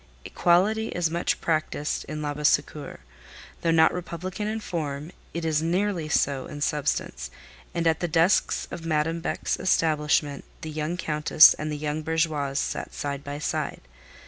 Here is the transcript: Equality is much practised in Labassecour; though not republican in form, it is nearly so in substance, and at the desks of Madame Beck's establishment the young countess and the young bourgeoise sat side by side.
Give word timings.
Equality 0.25 0.87
is 0.87 1.11
much 1.11 1.39
practised 1.41 2.05
in 2.09 2.23
Labassecour; 2.23 3.01
though 3.61 3.69
not 3.69 3.93
republican 3.93 4.47
in 4.47 4.59
form, 4.59 5.11
it 5.31 5.45
is 5.45 5.61
nearly 5.61 6.09
so 6.09 6.47
in 6.47 6.59
substance, 6.59 7.29
and 7.75 7.85
at 7.85 7.99
the 7.99 8.07
desks 8.07 8.67
of 8.71 8.83
Madame 8.83 9.19
Beck's 9.19 9.59
establishment 9.59 10.43
the 10.61 10.71
young 10.71 10.97
countess 10.97 11.53
and 11.53 11.71
the 11.71 11.77
young 11.77 12.01
bourgeoise 12.01 12.57
sat 12.57 12.95
side 12.95 13.23
by 13.23 13.37
side. 13.37 13.81